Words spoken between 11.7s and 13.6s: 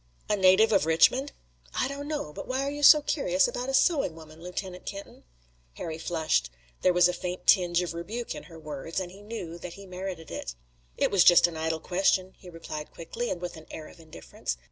question," he replied quickly, and with